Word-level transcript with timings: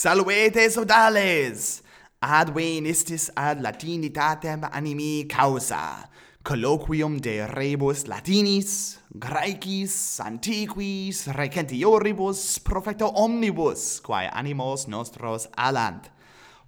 Salvete 0.00 0.70
sodales! 0.70 1.82
Ad 2.20 2.54
venistis 2.54 3.28
ad 3.36 3.60
latinitatem 3.60 4.62
animi 4.72 5.26
causa, 5.28 6.08
colloquium 6.42 7.18
de 7.20 7.44
rebus 7.46 8.06
latinis, 8.08 8.96
graecis, 9.12 10.18
antiquis, 10.24 11.26
recentioribus, 11.36 12.58
profecto 12.64 13.10
omnibus, 13.12 14.00
quae 14.00 14.30
animos 14.32 14.86
nostros 14.88 15.50
alant. 15.58 16.08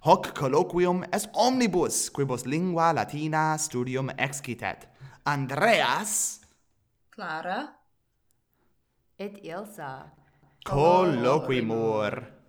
Hoc 0.05 0.35
colloquium 0.37 1.01
est 1.11 1.27
omnibus, 1.33 2.11
quibus 2.13 2.45
lingua 2.45 2.93
latina 2.93 3.57
studium 3.57 4.11
excitet. 4.19 4.85
Andreas... 5.25 6.39
Clara... 7.09 7.73
Et 9.17 9.41
Ilsa... 9.41 10.13
Colloquimur 10.63 12.42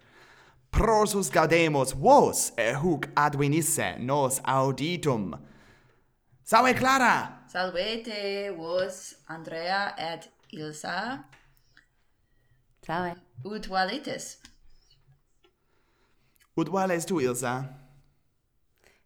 prosus 0.74 1.30
gaudemus 1.30 1.92
vos 1.92 2.52
e 2.56 2.72
huc 2.74 3.06
advenisse 3.14 3.96
nos 3.98 4.40
auditum. 4.44 5.38
Salve 6.42 6.74
Clara! 6.74 7.44
Salvete 7.46 8.50
vos 8.56 9.14
Andrea 9.28 9.94
et 9.96 10.28
Ilsa. 10.50 11.24
Salve. 12.86 13.14
Ut 13.44 13.68
valetes? 13.68 14.38
Ut 16.56 16.68
vales 16.68 17.06
tu, 17.06 17.20
Ilsa? 17.20 17.54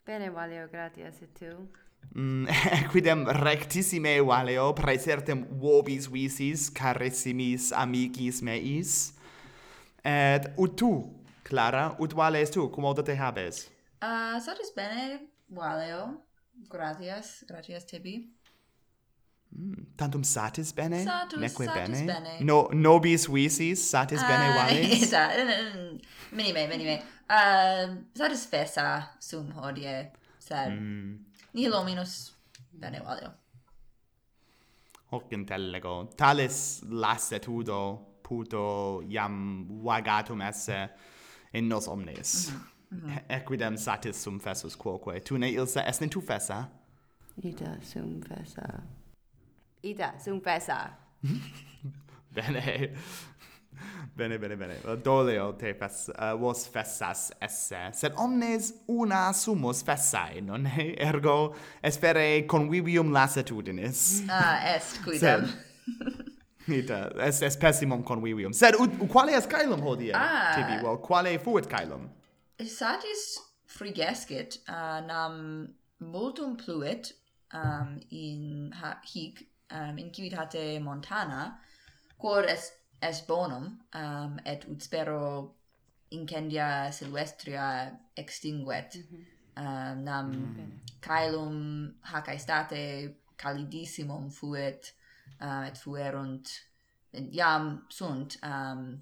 Bene 0.07 0.31
valeo, 0.31 0.69
gratias, 0.73 1.21
et 1.23 1.35
tu? 1.39 1.53
Mm, 2.15 2.49
eh, 2.73 2.89
quidem 2.89 3.27
rectissime 3.45 4.17
valeo, 4.25 4.73
praesertem 4.73 5.45
vobis 5.61 6.09
visis, 6.09 6.71
carissimis 6.73 7.73
amicis 7.77 8.41
meis, 8.43 9.13
et 10.05 10.49
ut 10.57 10.77
tu, 10.81 11.18
Clara, 11.49 11.97
ut 11.99 12.13
es 12.37 12.51
tu, 12.51 12.69
cum 12.69 12.95
te 12.95 13.17
habes? 13.17 13.71
Uh, 14.03 14.39
satis 14.39 14.71
bene? 14.77 15.21
Valeo. 15.49 16.21
Gratias, 16.69 17.45
gratias 17.49 17.85
Tibi. 17.87 18.29
Mm. 19.57 19.87
Tantum 19.97 20.25
satis 20.25 20.73
bene? 20.73 21.03
Satus, 21.05 21.41
Neque 21.41 21.65
satis 21.65 22.01
bene? 22.01 22.07
bene. 22.07 22.45
No, 22.45 22.69
nobis 22.73 23.27
visis 23.29 23.91
satis 23.91 24.21
uh, 24.21 24.29
bene 24.29 24.45
ah, 24.45 24.55
vales? 24.57 25.03
Esa. 25.03 25.29
Mm, 25.29 25.79
mm, 25.79 26.01
minime, 26.33 26.69
minime. 26.69 27.03
Uh, 27.31 27.97
satis 28.15 28.47
fessa 28.47 29.09
sum 29.19 29.51
hodie, 29.57 30.11
sed 30.39 30.69
mm. 30.69 31.19
nihil 31.55 31.75
ominus 31.81 32.33
bene 32.73 33.01
valeo. 33.01 33.33
Hoc 35.11 35.33
intellego, 35.33 36.11
talis 36.17 36.83
lassitudo 36.85 37.81
puto 38.23 39.01
iam 39.09 39.65
vagatum 39.85 40.43
esse, 40.45 40.83
in 41.53 41.69
nos 41.69 41.89
omnes. 41.89 42.53
Mm 42.91 43.01
-hmm. 43.01 43.21
Equidem 43.29 43.77
satis 43.77 44.17
sum 44.23 44.41
fessus 44.41 44.77
quoque. 44.77 45.21
Tu 45.21 45.39
ne 45.39 45.51
ilsa 45.51 45.83
est 45.87 46.03
in 46.03 46.09
tu 46.09 46.21
fessa? 46.21 46.69
Ida 47.43 47.79
sum 47.83 48.23
fessa. 48.23 48.83
Ida 49.83 50.15
sum 50.19 50.41
fessa. 50.41 50.91
bene. 52.35 52.95
bene, 54.17 54.39
bene, 54.39 54.57
bene. 54.57 54.75
Doleo 55.05 55.53
te 55.53 55.75
fess, 55.75 56.09
uh, 56.09 56.37
vos 56.39 56.67
fessas 56.67 57.31
esse, 57.41 57.93
sed 57.93 58.13
omnes 58.17 58.73
una 58.89 59.33
sumus 59.33 59.83
fessae, 59.83 60.41
non 60.41 60.67
he? 60.67 60.95
Ergo, 60.99 61.55
espere 61.83 62.47
convivium 62.47 63.13
lassitudinis. 63.13 64.25
Ah, 64.29 64.75
est, 64.75 65.03
quidem. 65.05 65.47
Sed, 65.47 65.55
Ita, 66.69 67.13
es, 67.25 67.43
es 67.43 67.57
pessimum 67.57 68.03
convivium. 68.05 68.53
Sed, 68.53 68.75
ut, 68.81 68.93
quale 69.09 69.31
est 69.31 69.49
caelum 69.49 69.83
hodie, 69.83 70.13
ah. 70.15 70.53
tibi? 70.55 70.83
Well, 70.85 70.99
quale 70.99 71.39
fuit 71.39 71.69
caelum? 71.69 72.09
Satis 72.61 73.39
frigescit, 73.69 74.59
uh, 74.69 75.01
nam 75.07 75.69
multum 76.01 76.57
pluit 76.59 77.13
um, 77.53 78.01
in 78.11 78.73
ha 78.81 78.99
hic, 79.05 79.47
um, 79.71 79.99
in 79.99 80.11
civitate 80.13 80.81
montana, 80.83 81.59
quod 82.19 82.45
est, 82.45 82.73
est 83.03 83.27
bonum, 83.27 83.79
um, 83.95 84.39
et 84.45 84.65
ut 84.69 84.83
spero 84.83 85.55
incendia 86.11 86.91
silvestria 86.93 87.93
extinguet, 88.17 88.97
mm 88.97 89.03
-hmm. 89.03 89.63
um, 89.63 90.05
nam 90.05 90.31
mm. 90.31 90.73
caelum 91.01 91.95
hac 92.03 92.29
aestate 92.29 93.15
calidissimum 93.37 94.31
fuit, 94.31 94.93
um, 95.41 95.63
et 95.63 95.79
fuerunt 95.79 96.51
iam 97.13 97.87
sunt 97.89 98.39
ähm, 98.43 98.79
um, 98.79 99.01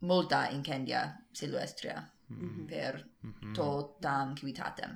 multa 0.00 0.48
incendia 0.50 1.12
silvestria 1.32 2.02
mm 2.28 2.36
-hmm. 2.36 2.66
per 2.68 3.06
mm 3.22 3.32
-hmm. 3.32 3.54
totam 3.54 4.36
civitatem. 4.36 4.90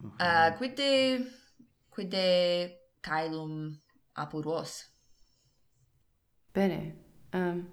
Mhm. 0.00 0.06
Uh 0.06 0.16
-huh. 0.18 0.46
uh, 0.46 0.52
äh, 0.52 0.58
quidde, 0.58 1.26
quidde 1.90 2.70
caelum 3.00 3.80
apud 4.14 4.44
vos? 4.44 4.86
Bene. 6.52 6.94
Um, 7.34 7.66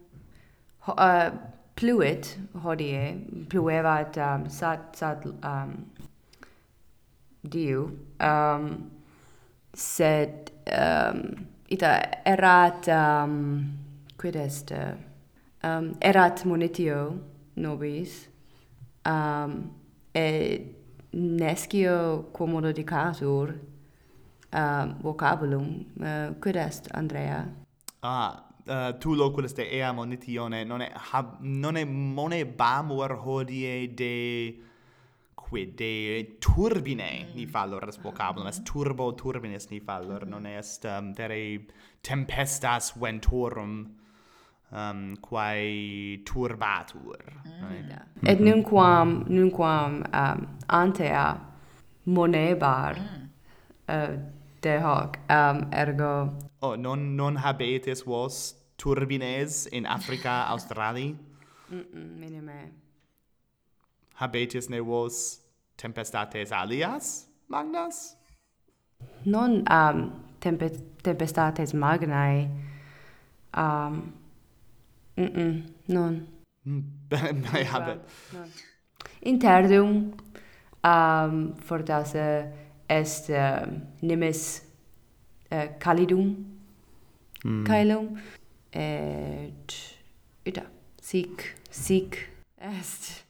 ho, 0.79 0.93
äh, 0.93 1.31
uh, 1.31 1.39
pluit 1.75 2.39
hodie, 2.63 3.25
pluevat 3.49 4.17
um, 4.17 4.23
ähm, 4.23 4.49
sat, 4.49 4.95
sat 4.95 5.25
um, 5.25 5.91
diu, 7.43 7.89
um, 8.19 8.91
sed 9.75 10.51
um, 10.71 11.47
ita 11.67 12.21
erat 12.25 12.87
um, 12.87 13.73
quid 14.17 14.35
est 14.35 14.71
um, 15.63 15.93
erat 16.01 16.45
monitio 16.45 17.19
nobis 17.55 18.29
um, 19.05 19.71
et 20.13 20.61
nescio 21.13 22.29
quomodo 22.31 22.71
dicatur 22.71 23.53
um, 24.53 24.95
vocabulum 25.03 25.85
uh, 25.99 26.33
quid 26.39 26.55
est 26.55 26.87
Andrea? 26.93 27.45
Ah 28.01 28.45
uh, 28.67 28.91
tu 28.99 29.15
locul 29.15 29.45
est 29.45 29.59
ea 29.59 29.91
monitione 29.91 30.63
non 30.63 30.81
e 30.81 30.91
hab, 31.11 31.37
non 31.41 31.77
e 31.77 31.85
mone 31.85 32.45
bamur 32.45 33.11
hodie 33.11 33.93
de 33.93 34.55
quide 35.35 36.37
turbine 36.39 37.27
mm. 37.27 37.35
ni 37.35 37.45
fallor 37.45 37.85
vocabulum 38.03 38.47
est 38.47 38.63
turbo 38.65 39.11
turbines 39.11 39.69
ni 39.71 39.79
fallor 39.79 40.25
mm. 40.25 40.29
non 40.29 40.45
est 40.45 40.85
um, 40.85 41.13
vere 41.13 41.59
tempestas 42.01 42.93
ventorum 43.01 43.73
um, 44.71 45.15
quae 45.21 46.23
turbatur 46.25 47.21
mm. 47.45 47.51
Mm 47.61 47.73
et 48.23 48.39
mm-hmm. 48.39 48.45
nunquam 48.45 49.09
nunquam 49.27 50.03
um, 50.21 50.47
antea 50.67 51.27
monebar 52.05 52.95
mm. 52.99 53.29
uh, 53.95 54.13
de 54.61 54.79
hoc 54.79 55.19
um, 55.29 55.57
ergo 55.71 56.13
oh 56.61 56.75
non 56.75 57.15
non 57.15 57.35
habetis 57.37 58.01
vos 58.05 58.55
turbines 58.77 59.67
in 59.67 59.85
Africa 59.85 60.33
Australi 60.53 61.07
mm 61.71 61.83
-mm, 61.93 62.09
minime 62.19 62.84
habetis 64.19 64.69
ne 64.69 64.79
vos 64.79 65.39
tempestates 65.77 66.51
alias 66.51 67.27
magnas? 67.47 68.15
Non 69.25 69.63
um, 69.69 70.11
tempe 70.39 70.69
tempestates 71.03 71.73
magnae. 71.73 72.49
Um 73.57 74.13
mm, 75.17 75.25
-mm 75.35 75.63
non 75.87 76.27
ne 77.53 77.63
habet 77.63 77.99
interdum 79.21 80.13
um 80.83 81.55
fortasse 81.57 82.51
est 82.89 83.29
uh, 83.29 83.65
nimis 84.01 84.63
uh, 85.51 85.67
calidum. 85.79 86.45
Mm. 87.43 87.63
caelum. 87.63 88.19
Et 88.73 89.97
ita 90.45 90.63
sic 91.01 91.55
sic 91.69 92.29
est. 92.59 93.24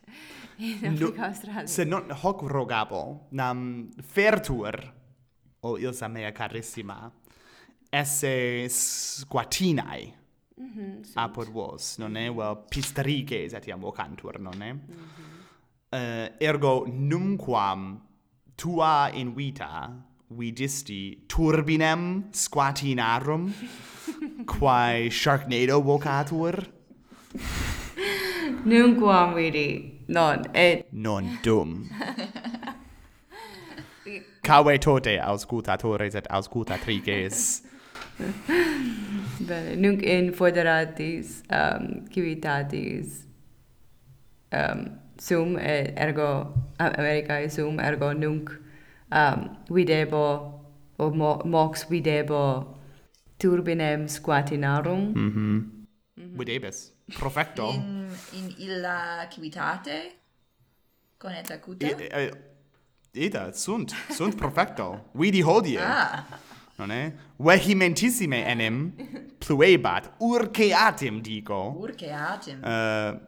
in 0.81 0.85
Africa 0.85 1.21
no, 1.21 1.25
Australia. 1.25 1.67
Se 1.67 1.83
non 1.83 2.11
hoc 2.11 2.41
rogabo, 2.41 3.27
nam 3.29 3.89
fertur, 4.01 4.93
o 5.59 5.77
ilsa 5.77 6.07
mea 6.07 6.31
carissima, 6.31 7.11
esse 7.89 8.67
squatinae 8.69 10.13
mm 10.59 10.71
-hmm, 10.73 11.01
apod 11.13 11.49
vos, 11.51 11.97
non 11.97 12.15
è? 12.15 12.29
Mhm. 12.29 12.35
Well, 12.35 12.65
pistriges 12.69 13.53
etiam 13.53 13.79
vocantur, 13.79 14.39
non 14.39 14.61
è? 14.61 14.73
Mm 14.73 14.79
-hmm. 14.79 15.91
uh, 15.91 15.97
eh, 15.97 16.33
ergo, 16.37 16.85
numquam 16.87 18.01
tua 18.55 19.09
in 19.13 19.33
vita 19.33 20.03
vidisti 20.27 21.23
turbinem 21.27 22.29
squatinarum, 22.31 23.53
quae 24.45 25.09
sharknado 25.09 25.81
vocatur, 25.81 26.71
Nunquam 28.65 29.35
vidi, 29.35 30.01
non 30.07 30.43
et... 30.53 30.85
Non 30.91 31.37
dum. 31.43 31.89
Cave 34.43 34.79
tote 34.79 35.19
auscultatores 35.19 36.15
et 36.15 36.27
auscultatrices. 36.29 37.61
Bene, 39.47 39.75
nunc 39.75 40.01
in 40.03 40.31
foderatis 40.33 41.43
um, 41.49 42.05
civitatis 42.09 43.25
um, 44.51 44.99
sum 45.17 45.57
et 45.57 45.93
ergo 45.97 46.53
Americae 46.79 47.49
sum 47.49 47.79
ergo 47.79 48.13
nunc 48.13 48.51
um, 49.11 49.49
videbo 49.69 50.61
o 50.97 51.09
mo, 51.09 51.41
mox 51.45 51.85
videbo 51.89 52.65
turbinem 53.39 54.07
squatinarum. 54.07 55.13
Mhm. 55.13 55.71
Mm 56.17 56.23
mm 56.25 56.37
-hmm 56.37 56.94
profetto 57.13 57.71
in, 57.71 58.17
in 58.31 58.53
illa 58.57 59.27
civitate? 59.29 60.19
Coneta 61.17 61.59
cuta? 61.59 61.87
Ida, 61.87 62.03
eh, 62.03 62.31
ida 63.11 63.51
sunt 63.53 63.93
sunt 64.09 64.35
profecto 64.35 65.09
vidi 65.13 65.41
hodie. 65.41 65.79
Ah. 65.79 66.25
non 66.75 66.91
è? 66.91 67.13
Vehementissime 67.37 68.45
enim 68.45 68.93
pluebat 69.37 70.13
urceatim 70.17 71.21
dico. 71.21 71.73
Urceatim. 71.77 72.61
Uh, 72.63 73.19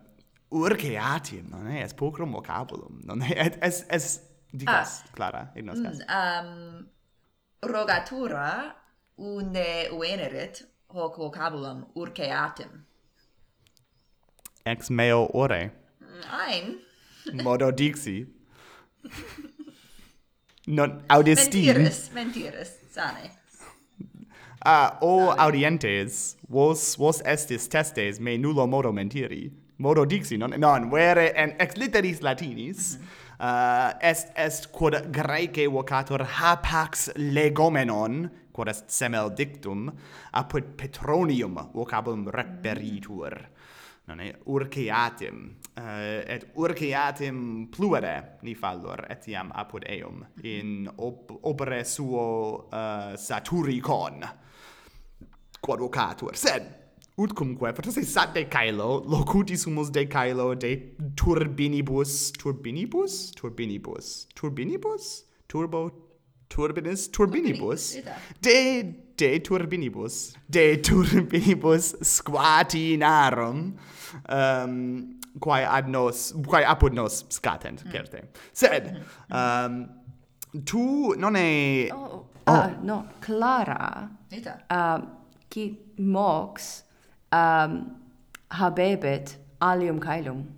urceatim 0.50 1.48
non 1.50 1.68
è? 1.68 1.82
Es 1.82 1.94
pocrum 1.94 2.32
vocabulum 2.32 3.00
non 3.04 3.22
è? 3.22 3.58
Es 3.62 3.86
es 3.90 4.22
dicas 4.52 5.04
ah. 5.06 5.10
clara 5.14 5.52
ignos 5.56 5.82
cas. 5.82 6.04
Um, 6.08 6.88
rogatura 7.60 8.76
unde 9.16 9.90
venerit 9.92 10.68
hoc 10.88 11.18
vocabulum 11.18 11.88
urceatim 11.94 12.86
ex 14.68 14.90
meo 14.90 15.30
ore. 15.34 15.72
Mm, 16.02 16.22
Nein. 16.32 16.78
Modo 17.44 17.72
dixi. 17.72 18.26
non 20.68 21.04
audesti. 21.10 21.66
Mentiris, 21.66 22.10
mentiris, 22.14 22.72
sane. 22.92 23.32
Ah, 24.66 24.98
o 25.02 25.30
sane. 25.30 25.40
audientes, 25.40 26.38
vos, 26.48 26.96
vos 26.98 27.22
estis 27.26 27.68
testes 27.70 28.20
me 28.20 28.38
nullo 28.38 28.68
modo 28.68 28.92
mentiri. 28.92 29.52
Modo 29.78 30.06
dixi, 30.06 30.38
non, 30.38 30.54
non, 30.58 30.90
vere 30.90 31.32
en 31.36 31.56
ex 31.60 31.76
literis 31.76 32.22
latinis, 32.22 32.98
mm 32.98 33.04
-hmm. 33.04 33.26
Uh, 33.40 33.94
est 34.02 34.32
est 34.36 34.72
quod 34.72 35.12
graece 35.12 35.68
vocator 35.70 36.24
hapax 36.26 37.12
legomenon 37.16 38.32
quod 38.52 38.68
est 38.68 38.90
semel 38.90 39.30
dictum 39.30 39.92
apud 40.34 40.64
petronium 40.76 41.70
vocabulum 41.72 42.26
mm-hmm. 42.26 42.36
reperitur 42.36 43.46
nonne 44.08 44.28
urceatim 44.46 45.44
uh, 45.76 45.84
eh, 45.84 46.36
et 46.36 46.48
urceatim 46.56 47.68
pluere 47.74 48.40
ni 48.48 48.56
fallor 48.56 49.06
etiam 49.12 49.52
apud 49.56 49.86
eum 49.88 50.24
in 50.44 50.90
op 50.98 51.32
opere 51.44 51.84
suo 51.86 52.26
uh, 52.72 53.16
saturicon. 53.16 54.24
Quod 55.62 55.80
vocatur 55.80 56.38
sed 56.38 56.68
ut 57.18 57.34
cumque 57.34 57.74
potesse 57.74 58.04
sat 58.06 58.34
de 58.34 58.46
caelo 58.46 59.04
locuti 59.10 59.58
sumus 59.58 59.90
de 59.90 60.06
caelo 60.08 60.54
de 60.56 60.72
turbinibus 61.16 62.32
turbinibus 62.38 63.32
turbinibus 63.36 64.28
turbinibus 64.36 65.24
turbo 65.48 65.90
turbinis 66.50 67.08
turbinibus. 67.10 67.98
de 68.42 68.84
de 69.18 69.40
turbinibus. 69.40 70.36
De 70.50 70.78
turbinibus 70.78 71.96
squatinarum 72.02 73.78
um 74.30 75.20
quae 75.40 75.66
ad 75.66 75.88
nos 75.88 76.34
quae 76.48 76.64
apud 76.64 76.94
nos 76.94 77.26
scatent 77.30 77.84
mm. 77.86 77.92
certe. 77.92 78.24
Sed 78.54 78.84
mm-hmm. 78.84 79.36
um 79.36 79.90
tu 80.66 81.14
non 81.18 81.36
è 81.36 81.90
oh, 81.92 82.26
oh. 82.48 82.54
Uh, 82.54 82.70
no 82.82 83.08
clara 83.20 84.10
ita 84.32 84.64
um 84.70 84.78
uh, 84.78 85.08
qui 85.50 85.78
mox 85.98 86.84
um 87.32 87.96
habebet 88.50 89.36
alium 89.60 90.00
caelum. 90.00 90.57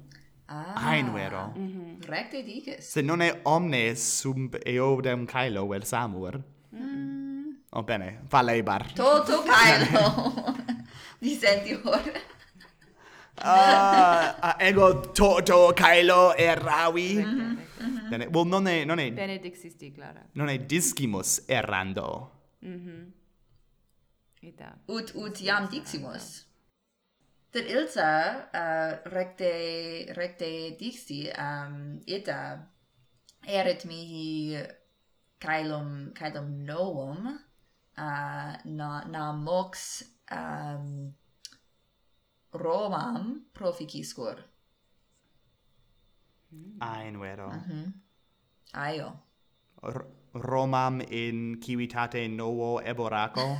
Ah. 0.51 0.73
Aenuero. 0.89 1.53
Mm 1.55 1.67
-hmm. 1.67 2.05
Recte 2.07 2.43
dices. 2.43 2.89
Se 2.89 3.01
non 3.01 3.21
è 3.21 3.39
omnes 3.43 4.19
sub 4.19 4.57
eodem 4.65 5.25
caelo 5.25 5.67
vel 5.67 5.83
samur. 5.83 6.41
Mm. 6.75 7.51
Oh, 7.69 7.83
bene, 7.83 8.21
faleibar. 8.27 8.91
Toto 8.93 9.43
caelo. 9.43 10.55
Dissenti 11.19 11.73
ora. 11.83 12.37
Ah, 13.41 14.55
uh, 14.57 14.63
ego 14.63 15.11
toto 15.11 15.71
caelo 15.73 16.33
erravi. 16.35 17.13
Mm 17.13 17.23
-hmm. 17.23 17.57
Mm 17.83 17.97
-hmm. 17.97 18.09
Bene, 18.09 18.27
well, 18.31 18.47
non 18.47 18.67
è... 18.67 18.83
Non 18.85 18.99
è 18.99 19.11
bene 19.11 19.39
Clara. 19.93 20.25
Non 20.33 20.49
è 20.49 20.57
discimus 20.57 21.43
errando. 21.45 22.31
Mm 22.65 22.73
-hmm. 22.73 23.11
Ita. 24.41 24.77
Ut, 24.87 25.11
ut 25.13 25.39
iam 25.41 25.67
diximus. 25.69 26.48
Sed 27.49 27.65
Ilsa 27.65 28.09
uh, 28.53 28.57
äh, 28.57 29.09
recte, 29.09 30.13
recte 30.13 30.77
dixi 30.77 31.31
ähm, 31.33 31.73
um, 31.73 32.01
ita 32.05 32.67
erit 33.41 33.85
mihi 33.89 34.59
caelum, 35.41 36.13
caelum 36.13 36.65
novum 36.65 37.25
uh, 37.25 38.01
äh, 38.01 38.57
na, 38.69 39.03
na 39.09 39.31
mox 39.33 40.05
ähm, 40.29 40.77
um, 41.09 41.15
Romam 42.53 43.45
proficiscur. 43.53 44.43
Aenvero. 46.79 47.49
Mm 47.49 47.59
-hmm. 47.59 47.73
Mhm. 47.73 47.93
Aio. 48.73 49.19
R 49.83 50.05
Romam 50.33 51.01
in 51.01 51.59
civitate 51.61 52.27
novo 52.27 52.79
eboraco? 52.81 53.57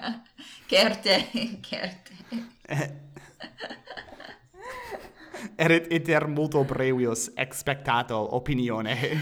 certe, 0.68 1.28
certe. 1.62 2.12
Erit 5.56 5.92
iter 5.92 6.26
multo 6.26 6.64
brevius 6.64 7.32
expectato 7.36 8.34
opinione. 8.34 8.96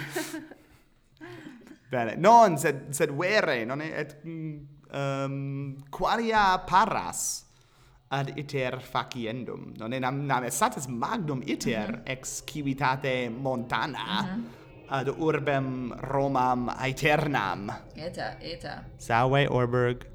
Bene. 1.89 2.15
Non, 2.17 2.59
sed, 2.59 2.91
sed 2.91 3.11
vere, 3.11 3.65
non 3.65 3.81
è, 3.81 3.99
et, 3.99 4.21
mm, 4.27 4.59
um, 4.93 5.77
qualia 5.91 6.59
paras 6.59 7.47
ad 8.09 8.33
iter 8.37 8.81
faciendum. 8.81 9.73
Non 9.77 9.93
è 9.93 9.99
nam, 9.99 10.25
nam 10.25 10.49
satis 10.51 10.87
magnum 10.87 11.43
iter 11.45 11.91
mm 11.91 11.95
-hmm. 11.95 12.03
ex 12.05 12.43
civitate 12.45 13.29
montana, 13.29 14.23
mm 14.23 14.29
-hmm 14.29 14.63
ad 14.89 15.09
urbem 15.09 15.93
Romam 16.01 16.69
aeternam. 16.69 17.73
Eta, 17.97 18.37
eta. 18.41 18.85
Salve 18.99 19.49
Orberg 19.49 20.14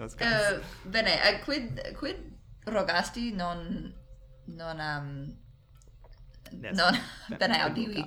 uh, 0.00 0.62
bene, 0.84 1.14
uh, 1.14 1.44
quid, 1.44 1.94
quid 1.96 2.16
rogasti 2.64 3.32
non... 3.32 3.92
non... 4.44 4.80
Um, 4.80 5.36
Nest. 6.52 6.76
non... 6.76 6.98
bene, 7.38 7.60
audivi. 7.62 8.04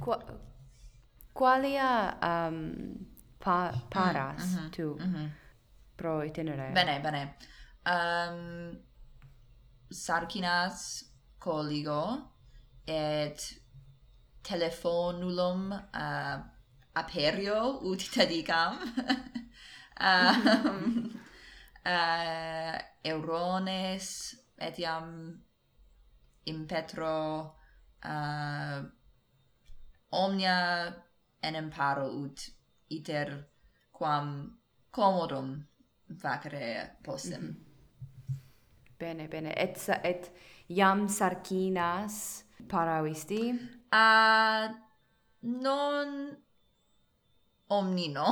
Qua, 0.00 0.24
qualia 1.32 2.16
um, 2.22 3.06
pa, 3.38 3.72
paras 3.88 4.44
mm, 4.44 4.58
-hmm, 4.58 4.70
tu 4.70 4.96
mm 4.98 5.14
-hmm. 5.14 5.28
pro 5.96 6.22
itinere? 6.22 6.72
Bene, 6.72 7.00
bene. 7.00 7.36
Um, 7.84 8.78
sarcinas 9.90 11.04
coligo 11.38 12.32
et 12.86 13.60
telefonulum 14.42 15.72
uh, 15.72 16.38
aperio 16.94 17.80
ut 17.82 18.00
dicam 18.28 18.78
um, 20.00 21.20
uh, 21.84 22.78
eurones 23.04 24.36
etiam 24.58 25.42
impetro 26.46 27.16
uh, 28.04 28.80
omnia 30.10 30.94
enem 31.42 31.70
paro 31.70 32.06
ut 32.08 32.48
iter 32.90 33.44
quam 33.92 34.58
commodum 34.90 35.66
facere 36.20 36.96
possem. 37.02 37.42
Mm 37.42 37.48
-hmm. 37.48 37.64
Bene, 38.98 39.28
bene. 39.28 39.52
Et, 39.56 39.88
et 40.04 40.30
iam 40.68 41.08
sarcinas 41.08 42.44
parauisti? 42.68 43.50
Uh, 43.50 43.58
ah, 43.90 44.68
non 45.42 46.36
omnino. 47.68 48.26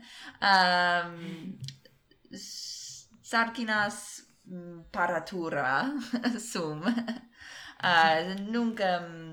um, 0.50 1.58
sarkinas 3.26 4.22
mm, 4.46 4.86
paratura 4.94 5.90
sum 6.50 6.78
ah, 7.82 8.22
uh, 8.22 8.38
nunc 8.46 8.78
um, 8.78 9.02
mm, 9.02 9.32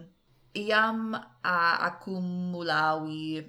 iam 0.65 1.13
a 1.45 1.59
accumulavi 1.89 3.45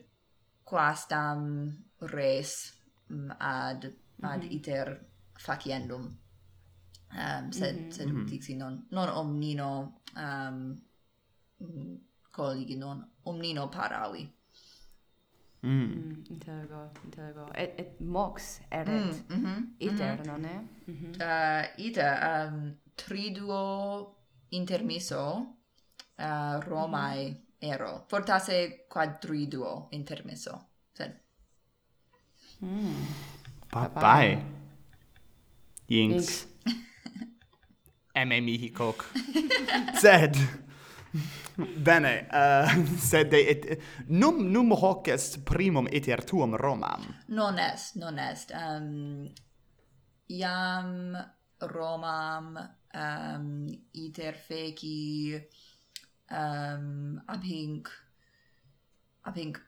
quastam 0.69 1.73
res 2.13 2.77
mm, 3.09 3.31
ad 3.41 3.81
ad 4.21 4.41
mm 4.41 4.49
-hmm. 4.49 4.57
iter 4.57 4.89
faciendum 5.47 6.05
um, 7.21 7.45
sed 7.59 7.77
mm 7.77 7.85
-hmm. 7.85 7.95
sed 7.97 8.09
mhm. 8.13 8.27
dixi 8.29 8.55
non 8.61 8.75
non 8.93 9.09
omnino 9.09 9.73
ehm, 10.17 10.77
um, 11.65 11.97
colligi 12.37 12.77
non 12.77 13.01
omnino 13.25 13.69
paravi 13.77 14.23
Mm. 15.65 15.93
mm 15.93 16.25
intergo, 16.31 16.91
intergo. 17.05 17.47
Et, 17.55 17.75
et 17.79 18.01
mox 18.01 18.61
eret. 18.71 19.15
Mm. 19.29 19.37
Mm 19.37 19.45
-hmm. 19.45 19.65
Iter, 19.79 20.19
mm 20.19 20.27
non 20.27 20.45
è? 20.45 20.59
Mm 20.87 20.95
-hmm. 20.95 21.13
uh, 21.21 21.87
iter, 21.87 22.19
um, 22.31 22.77
triduo 22.95 24.17
intermiso 24.49 25.57
uh, 26.19 26.61
Romae 26.61 27.31
mm 27.31 27.45
ero. 27.65 28.05
Fortasse 28.09 28.85
quadriduo 28.89 29.89
intermiso. 29.91 30.69
Sed... 30.93 31.21
Mm. 32.63 33.07
Bye-bye. 33.73 34.45
Jinx. 35.87 36.15
Jinx. 36.17 36.47
Emme 38.13 38.41
mihi 38.47 38.71
coc. 38.71 39.11
Sed... 40.01 40.63
Bene, 41.57 42.27
uh, 42.33 42.67
sed 43.11 43.35
et, 43.35 43.67
num 44.09 44.41
num 44.51 44.73
hoc 44.75 45.09
est 45.09 45.45
primum 45.47 45.87
iter 45.93 46.25
tuum 46.27 46.57
Romam. 46.59 47.05
Non 47.29 47.59
est, 47.59 47.95
non 47.97 48.19
est. 48.19 48.51
Um, 48.51 49.29
iam 50.29 51.15
Romam 51.61 52.59
um, 52.95 53.69
iter 53.93 54.35
feci 54.35 55.39
um, 56.31 57.21
ab 57.29 57.47
hinc 57.47 57.89
ab 59.23 59.39
hinc 59.39 59.61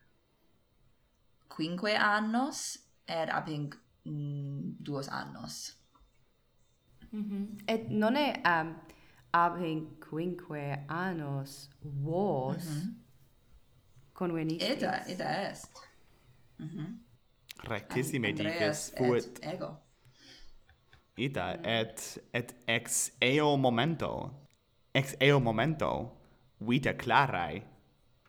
quinque 1.49 1.95
annos 1.95 2.79
et 3.07 3.31
ab 3.31 3.47
hinc 3.49 3.79
mm, 4.05 4.83
duos 4.83 5.09
annos. 5.09 5.76
Mm 7.12 7.23
-hmm. 7.23 7.45
Et 7.67 7.88
non 7.88 8.17
è 8.17 8.43
um, 8.45 8.75
ab 9.37 9.57
quinque 10.00 10.85
annos 10.88 11.71
vos 11.83 12.64
mm 12.64 12.81
-hmm. 12.81 12.95
convenistis. 14.12 14.71
Ita, 14.71 14.93
ita 15.12 15.28
est. 15.50 15.73
Mm 16.59 16.69
-hmm. 16.69 16.88
Rectissime 17.69 18.33
dices 18.33 18.93
fuit. 18.97 19.38
Et 19.43 19.55
ego. 19.55 19.76
Ita, 21.16 21.59
et, 21.64 22.19
et 22.33 22.55
ex 22.66 23.12
eo 23.21 23.57
momento, 23.57 24.31
ex 24.95 25.16
eo 25.21 25.40
momento, 25.40 26.12
vita 26.61 26.93
clarae, 26.93 27.62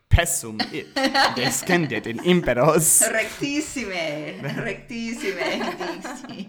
pessum 0.08 0.58
it, 0.72 0.86
descendet 1.36 2.06
in 2.06 2.18
imperos. 2.24 3.02
Rectissime, 3.12 4.40
rectissime, 4.64 5.60
dixi 5.80 6.47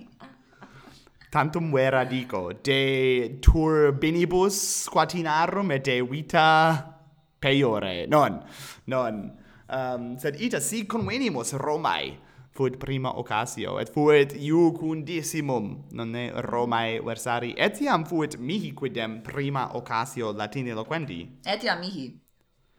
tantum 1.29 1.71
vera 1.71 2.05
dico 2.05 2.53
de 2.53 3.39
turbinibus 3.41 4.85
squatinarum 4.85 5.71
et 5.71 5.83
de 5.83 6.01
vita 6.01 6.99
peiore. 7.39 8.07
Non 8.07 8.43
non. 8.87 9.37
Um, 9.69 10.17
sed 10.17 10.41
ita 10.41 10.59
si 10.59 10.87
convenimus 10.87 11.53
Romae 11.53 12.17
fuit 12.51 12.77
prima 12.77 13.11
occasio 13.19 13.77
et 13.79 13.89
fuit 13.93 14.33
iucundissimum 14.33 15.85
nonne 15.91 16.31
Romae 16.41 16.99
versari 17.05 17.53
etiam 17.55 18.03
fuit 18.05 18.39
mihi 18.39 18.73
quidem 18.73 19.21
prima 19.21 19.69
occasio 19.77 20.33
latine 20.33 20.73
loquendi 20.73 21.29
etiam 21.45 21.79
mihi. 21.79 22.17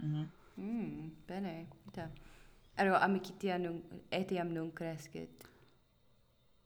Mm, 0.03 0.15
-hmm. 0.15 0.27
mm 0.57 1.11
bene 1.29 1.67
ita. 1.89 2.11
Ero 2.77 2.97
amicitia 2.97 3.59
nun 3.59 3.83
etiam 4.11 4.53
nun 4.53 4.73
crescit 4.73 5.47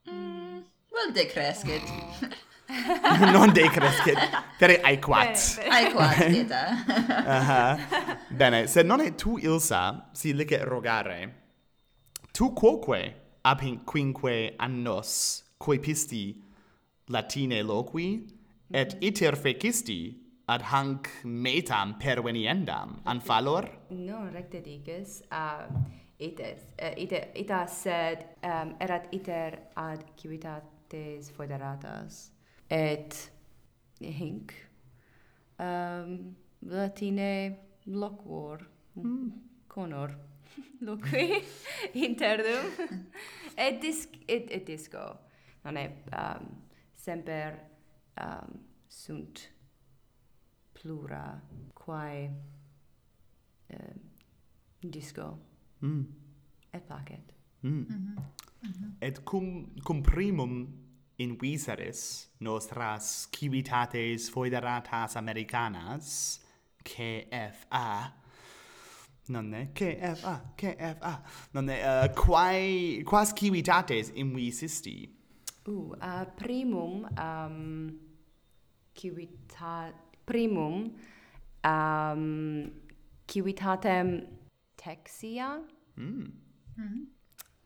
mm. 0.06 0.74
Well, 0.94 1.12
decrescit. 1.12 1.82
non 3.32 3.52
decrescit. 3.52 4.18
Per 4.58 4.70
aequat. 4.82 5.58
Aequat, 5.68 6.20
eta. 6.20 6.62
Aha. 7.26 7.78
Bene, 8.30 8.66
sed 8.66 8.86
non 8.86 9.00
è 9.00 9.14
tu 9.14 9.36
ilsa, 9.38 10.10
si 10.12 10.32
licet 10.32 10.62
rogare, 10.62 11.34
tu 12.32 12.52
quoque 12.52 13.14
ab 13.42 13.60
hinc 13.60 13.84
quinque 13.84 14.54
annos 14.56 15.42
coepisti 15.58 16.40
latine 17.08 17.62
loqui, 17.62 18.26
et 18.70 18.94
mm. 18.94 19.02
iter 19.02 19.36
fecisti 19.36 20.22
ad 20.46 20.62
hanc 20.62 21.10
metam 21.24 21.96
perveniendam, 21.98 23.00
an 23.04 23.20
fallor? 23.20 23.68
No, 23.90 24.28
recte 24.30 24.62
dices, 24.62 25.22
uh, 25.32 25.66
ites, 26.18 26.70
uh, 26.78 26.94
ite, 26.96 27.32
ita 27.34 27.66
sed 27.66 28.24
um, 28.42 28.76
erat 28.80 29.10
iter 29.12 29.58
ad 29.76 30.04
civitat 30.16 30.74
partes 30.94 31.30
federatas 31.30 32.32
et 32.70 33.32
hinc 34.00 34.52
um, 35.58 36.34
latine 36.62 37.56
loquor 37.86 38.58
mm. 38.96 39.32
conor 39.68 40.10
loqui 40.86 41.42
interdum 41.94 42.70
et 43.58 43.80
disc 43.80 44.08
et, 44.28 44.46
et 44.50 44.64
disco 44.66 45.04
nonne 45.64 45.88
um, 46.12 46.46
semper 46.94 47.58
um, 48.20 48.58
sunt 48.88 49.50
plura 50.74 51.40
quae 51.74 52.30
uh, 53.70 53.94
disco 54.82 55.38
mm. 55.80 56.06
et 56.72 56.86
placet 56.86 57.34
mm. 57.62 57.70
Mm 57.70 57.86
-hmm. 57.88 58.22
Mm 58.62 58.70
-hmm. 58.72 58.90
et 59.00 59.24
cum 59.24 59.66
cum 59.84 60.02
primum 60.02 60.83
in 61.16 61.37
viseris 61.37 62.28
nostras 62.40 63.28
civitates 63.30 64.28
foederatas 64.28 65.16
americanas, 65.16 66.40
KFA, 66.83 68.12
nonne, 69.28 69.61
eh? 69.61 69.68
KFA, 69.73 70.40
KFA, 70.56 71.23
nonne, 71.52 71.73
uh, 71.73 72.04
eh, 72.04 72.12
quae, 72.14 73.02
quas 73.04 73.33
civitates 73.33 74.11
in 74.14 74.35
visisti? 74.35 75.09
Uh, 75.66 75.94
uh, 76.00 76.25
primum, 76.37 77.06
um, 77.16 77.99
civitat, 78.94 79.94
primum, 80.26 80.92
um, 81.64 82.73
civitatem 83.26 84.26
Texia, 84.76 85.62
mm. 85.97 86.04
Mm 86.04 86.33
-hmm. 86.76 86.76
Mm-hmm. 86.76 87.04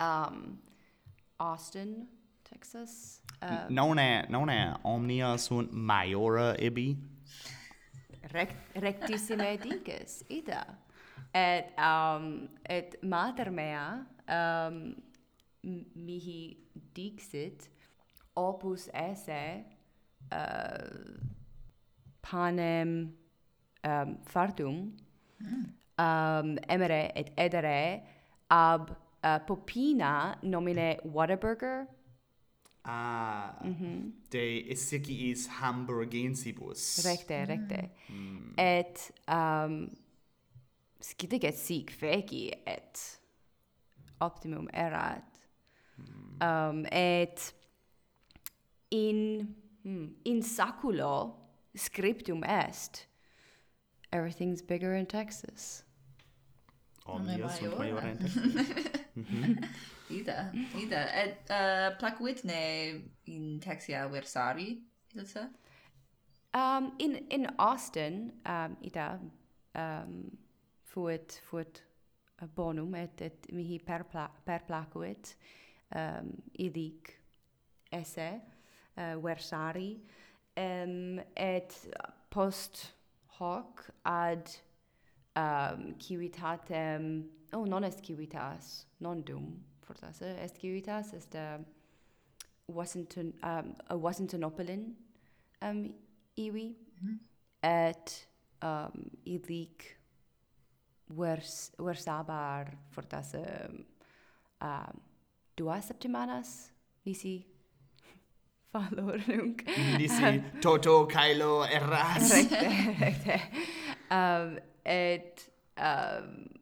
um, 0.00 0.59
Austin, 1.38 2.09
Texas, 2.45 3.21
Uh, 3.40 3.66
non 3.68 3.99
è 3.99 4.26
non 4.28 4.49
è 4.49 4.75
omnia 4.83 5.37
sunt 5.37 5.71
maiora 5.71 6.57
ibi 6.59 6.97
rect, 8.33 8.57
rectissime 8.75 9.57
dices 9.59 10.25
ida 10.28 10.66
et 11.33 11.73
um 11.78 12.49
et 12.68 12.97
mater 13.02 13.50
mea 13.50 14.04
um 14.26 14.95
mihi 15.95 16.57
dixit 16.95 17.68
opus 18.35 18.88
esse 18.92 19.64
uh, 20.33 21.18
panem 22.23 23.12
um, 23.85 24.18
fartum 24.25 24.97
mm. 25.40 25.64
um, 25.99 26.59
emere 26.68 27.12
et 27.14 27.33
edere 27.37 28.02
ab 28.50 28.90
uh, 29.23 29.38
popina 29.47 30.37
nomine 30.42 30.99
Whataburger 31.04 31.87
Ah, 32.90 33.59
mhm. 33.62 33.71
mm 33.71 33.75
-hmm. 33.75 34.12
de 34.30 34.71
esseciis 34.71 35.47
Hamburgensibus. 35.61 37.04
Recte, 37.04 37.45
recte. 37.45 37.90
Mm. 38.09 38.54
Et 38.57 39.12
um, 39.28 39.90
scidiget 41.00 41.59
sic 41.59 41.90
feci 41.90 42.52
et 42.66 43.21
optimum 44.21 44.68
erat. 44.73 45.23
Mm. 45.97 46.42
Um, 46.42 46.87
et 46.92 47.54
in, 48.90 49.54
hmm, 49.83 50.14
in 50.25 50.42
saculo 50.42 51.35
scriptum 51.75 52.42
est, 52.45 53.07
everything's 54.12 54.62
bigger 54.62 54.95
in 54.95 55.07
Texas. 55.07 55.85
Omnia 57.04 57.49
sunt 57.49 57.78
maior 57.78 58.02
in 58.02 58.18
Texas. 58.23 58.64
mm 59.14 59.25
-hmm. 59.25 59.64
Ida, 60.11 60.53
Ida. 60.77 61.07
Et 61.15 61.50
uh, 61.50 61.97
placuitne 61.99 63.03
in 63.27 63.61
Texia 63.61 64.09
versari, 64.09 64.79
ilsa? 65.15 65.49
Um, 66.55 66.93
in, 66.99 67.27
in 67.31 67.47
Austin, 67.59 68.33
um, 68.47 68.77
Ida, 68.83 69.21
um, 69.75 70.31
fuit, 70.83 71.41
fuit 71.50 71.83
uh, 72.43 72.47
bonum, 72.47 72.95
et, 72.95 73.21
et 73.21 73.53
mihi 73.53 73.79
perpla, 73.79 74.31
perplacuit 74.47 75.35
um, 75.95 76.33
illic 76.59 77.19
esse 77.93 78.41
uh, 78.97 79.17
versari, 79.21 79.99
um, 80.57 81.21
et 81.37 81.75
post 82.31 82.93
hoc 83.38 83.91
ad 84.05 84.49
um, 85.37 85.95
civitatem, 85.99 87.29
oh, 87.53 87.65
non 87.65 87.85
est 87.85 88.05
civitas, 88.05 88.87
non 89.00 89.23
dum, 89.23 89.53
fortasse 89.88 90.23
est 90.23 90.57
civitas 90.61 91.12
est 91.14 91.35
uh, 91.35 91.59
Washington 92.68 93.33
um 93.42 93.75
a 93.88 93.97
Washingtonopolin 93.97 94.83
um 95.62 95.95
iwi 96.37 96.76
mm 97.00 97.09
-hmm. 97.09 97.18
et 97.62 98.28
um 98.62 99.11
ilic 99.25 99.99
vers 101.09 101.73
versabar 101.78 102.66
fortasse 102.90 103.40
um, 103.71 103.85
a 104.61 104.92
duas 105.57 105.87
septimanas 105.87 106.71
nisi 107.04 107.47
fallor 108.73 109.18
nunc. 109.28 109.62
Nisi 109.99 110.42
toto 110.62 111.07
kailo 111.07 111.64
erras. 111.64 112.30
Recte 112.33 112.68
recte. 113.00 113.40
Um 114.11 114.59
et 114.85 115.50
um 115.76 116.58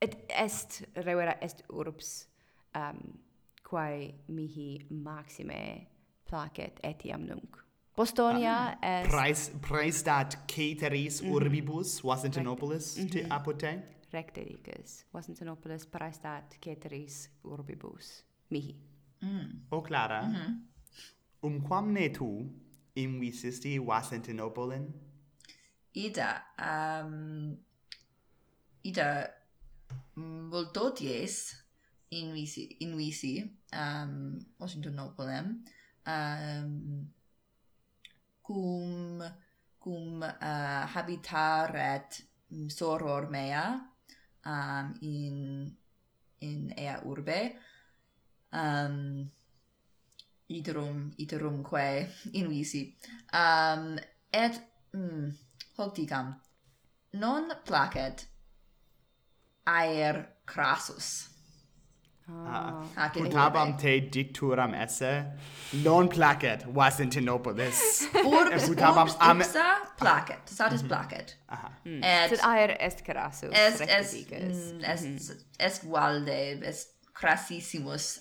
et 0.00 0.16
est 0.28 0.82
revera 0.96 1.36
est 1.40 1.64
urbs 1.70 2.28
um, 2.74 3.18
quae 3.62 4.14
mihi 4.28 4.86
maxime 4.90 5.86
placet 6.24 6.80
etiam 6.82 7.24
nunc. 7.26 7.56
Bostonia 7.96 8.72
um, 8.72 8.78
est... 8.82 9.08
Praes, 9.10 9.50
praestat 9.60 10.36
cateris 10.46 11.22
mm 11.22 11.28
-hmm. 11.28 11.34
urbibus 11.34 12.02
Wasentinopolis 12.04 12.94
te 12.94 13.00
mm 13.02 13.08
-hmm. 13.08 13.32
apote? 13.32 13.82
Recte 14.12 14.44
dices. 14.44 15.06
Wasentinopolis 15.12 15.86
praestat 15.86 16.56
caeteris 16.60 17.30
urbibus. 17.44 18.24
Mihi. 18.50 18.76
Mm. 19.20 19.66
O 19.70 19.82
Clara, 19.82 20.22
mm 20.22 20.34
-hmm. 20.34 20.54
umquamne 21.42 22.08
tu 22.08 22.50
invisisti 22.94 23.78
Wasentinopolin? 23.78 24.94
Ida, 25.92 26.42
um, 26.58 27.56
Ida 28.82 29.37
Mm, 30.18 30.50
Voltoties 30.50 31.54
in 32.08 32.32
Visi, 32.32 32.76
in 32.80 32.96
Visi 32.96 33.58
um, 33.72 34.36
Washingtonopolem, 34.58 35.62
um, 36.06 37.12
cum, 38.42 39.22
cum 39.78 40.20
uh, 40.22 40.86
habitaret 40.94 42.26
soror 42.66 43.28
mea 43.30 43.94
um, 44.44 44.96
in, 45.00 45.76
in 46.38 46.72
ea 46.76 46.98
urbe, 47.04 47.54
um, 48.50 49.30
iterum, 50.46 51.12
iterumque 51.16 52.08
in 52.32 52.48
Visi. 52.48 52.96
Um, 53.32 53.98
et, 54.30 54.58
mm, 54.96 55.30
hoc 55.76 55.94
dicam, 55.94 56.34
non 57.10 57.52
placet 57.64 58.26
aer 59.68 60.26
crassus. 60.46 61.28
Ah, 62.30 62.84
ah 62.96 63.08
putabam 63.08 63.72
te 63.78 64.00
dicturam 64.00 64.74
esse, 64.74 65.24
non 65.82 66.08
placet 66.08 66.66
Wasentinopolis. 66.66 68.04
Urbs, 68.24 68.68
urbs 68.68 69.14
ipsa 69.16 69.68
placet, 69.96 70.44
satis 70.44 70.82
mhm. 70.82 70.88
placet. 70.88 71.36
Aha. 71.48 71.70
Hmm. 71.84 72.02
Et, 72.04 72.28
Sed 72.28 72.44
aer 72.44 72.76
est 72.78 73.02
crassus, 73.04 73.48
est, 73.52 73.80
est, 73.80 74.30
mm, 74.30 74.84
est, 74.84 75.04
mhm. 75.04 75.38
est 75.58 75.84
valde, 75.84 76.28
est 76.28 76.86
crassissimus 77.14 78.20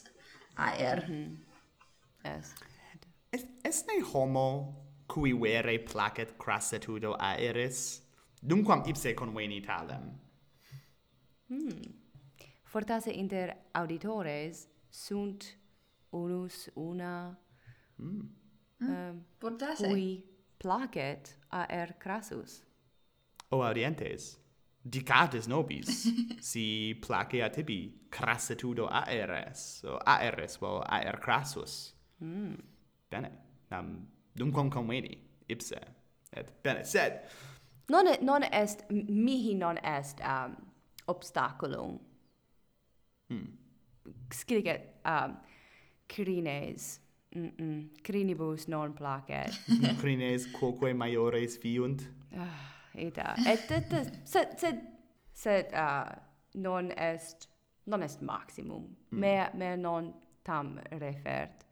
aer. 0.58 1.04
Mhm. 1.08 1.38
Est. 2.24 2.54
Est. 3.34 3.48
Est, 3.66 3.88
ne 3.88 4.04
homo 4.14 4.74
cui 5.08 5.34
vere 5.34 5.80
placet 5.80 6.38
crassitudo 6.40 7.18
aeris, 7.20 8.00
dumquam 8.42 8.88
ipse 8.88 9.14
convenit 9.16 9.66
talem? 9.68 10.27
Hmm. 11.48 11.94
Fortasse 12.64 13.12
inter 13.12 13.58
auditores 13.72 14.68
sunt 14.90 15.58
unus 16.10 16.70
una 16.74 17.40
mm. 17.96 18.30
um, 18.80 19.26
Fortasse. 19.38 19.88
Cui 19.88 20.26
placet 20.58 21.38
aer 21.48 21.96
crassus. 21.98 22.64
O 23.50 23.64
audientes, 23.64 24.38
dicatis 24.82 25.48
nobis, 25.48 26.08
si 26.40 26.98
place 27.08 27.44
a 27.44 27.50
tibi 27.50 28.08
crassitudo 28.10 28.88
aeres, 28.92 29.84
o 29.84 30.00
aeres, 30.06 30.58
o 30.62 30.82
aer 30.90 31.20
crassus. 31.20 31.96
Mm. 32.20 32.58
Bene, 33.10 33.32
nam 33.70 34.08
dumquam 34.36 34.70
conveni, 34.70 35.18
ipse, 35.48 35.80
et 36.34 36.52
bene, 36.64 36.84
sed... 36.84 37.22
Non, 37.90 38.04
non 38.22 38.44
est, 38.44 38.84
mihi 38.92 39.54
non 39.56 39.78
est 39.78 40.20
um, 40.20 40.58
obstaculum. 41.08 42.00
Hmm. 43.30 43.58
Scrige 44.32 44.82
um, 45.06 45.38
crines. 46.08 47.02
Mm 47.36 47.52
-mm. 47.58 47.90
Crinibus 48.04 48.68
non 48.68 48.94
placet. 48.94 49.52
crines 50.02 50.48
quoque 50.52 50.94
maiores 50.94 51.58
fiunt. 51.58 52.02
Ah. 52.36 52.78
Et, 52.98 53.18
et, 53.18 53.72
et 53.72 53.82
sed, 54.24 54.58
sed, 54.58 54.82
sed 55.34 55.66
uh, 55.74 56.10
non 56.56 56.92
est, 56.92 57.48
non 57.86 58.02
est 58.02 58.22
maximum. 58.22 58.96
Mm. 59.12 59.20
Me, 59.20 59.50
me 59.54 59.76
non 59.76 60.14
tam 60.44 60.80
refert. 60.92 61.66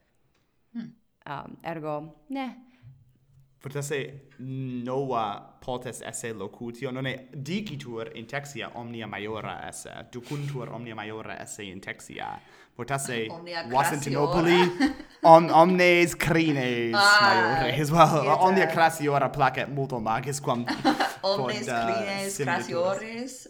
Mm. 0.74 0.94
Um, 1.26 1.58
ergo, 1.64 2.26
ne, 2.30 2.56
fortasse 3.66 4.28
nova 4.38 5.58
potes 5.60 6.00
esse 6.02 6.32
locutio 6.34 6.92
non 6.92 7.08
è 7.08 7.28
dicitur 7.34 8.12
in 8.14 8.28
texia 8.28 8.70
omnia 8.74 9.08
maiora 9.08 9.68
esse 9.68 10.08
ducuntur 10.12 10.70
omnia 10.70 10.94
maiora 10.94 11.42
esse 11.42 11.64
in 11.64 11.80
texia. 11.80 12.40
Fortasse 12.76 13.26
wasentinopoli 13.74 14.72
om, 15.22 15.50
omnes 15.50 16.16
crines 16.16 16.94
ah, 16.94 17.18
maiore 17.22 17.76
well. 17.90 18.22
cierta. 18.22 18.44
omnia 18.44 18.68
crassiora 18.68 19.30
placet 19.30 19.68
multo 19.68 20.00
magis 20.00 20.40
quam 20.40 20.64
omnes 21.22 21.66
pod, 21.66 21.74
uh, 21.74 21.86
crines 21.86 22.38
uh, 22.38 22.44
crassioris 22.44 23.50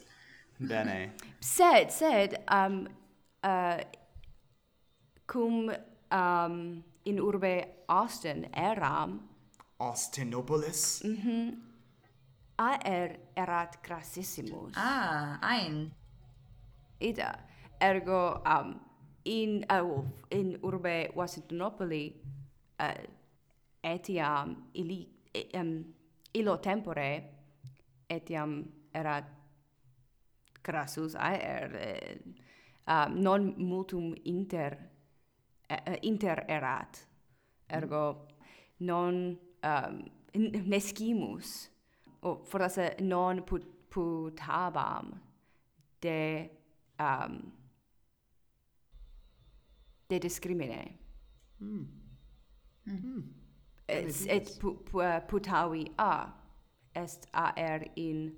bene. 0.56 1.12
Sed 1.40 1.90
sed 1.90 2.40
um 2.50 2.88
uh, 3.42 3.80
cum 5.26 5.70
um 6.10 6.82
in 7.04 7.20
urbe 7.20 7.84
Austin 7.86 8.48
eram 8.54 9.35
Austinopolis? 9.78 11.02
Mhm. 11.04 11.22
Mm 11.22 11.66
Aer 12.58 13.18
erat 13.36 13.82
crassissimus. 13.82 14.72
Ah, 14.76 15.38
ein. 15.42 15.92
Ida, 17.00 17.38
ergo 17.78 18.40
um, 18.46 18.80
in 19.24 19.64
uh, 19.70 20.02
in 20.30 20.58
urbe 20.62 21.10
Washingtonopoli 21.14 22.14
uh, 22.80 22.84
eh, 22.86 23.06
etiam 23.82 24.56
ili 24.74 25.08
um, 25.54 25.84
illo 26.32 26.56
tempore 26.56 27.22
etiam 28.08 28.64
erat 28.94 29.24
crassus 30.62 31.14
aer 31.14 31.70
uh, 32.88 33.08
non 33.08 33.54
multum 33.58 34.14
inter 34.24 34.78
uh, 35.70 35.96
inter 36.02 36.44
erat 36.48 37.06
ergo 37.68 38.28
non 38.78 39.38
um, 39.66 40.02
nescimus 40.66 41.70
o 42.22 42.36
forse 42.44 42.96
non 43.00 43.42
put, 43.42 43.64
putabam 43.90 45.12
de 46.00 46.50
um, 47.00 47.52
de 50.08 50.18
discrimine 50.18 50.98
mm. 51.60 51.86
Et, 53.88 54.26
et 54.28 54.58
pu, 54.60 54.74
pu, 54.84 55.00
uh, 55.00 55.20
putavi 55.28 55.86
a 55.98 56.32
est 56.94 57.26
aer 57.32 57.90
in 57.96 58.32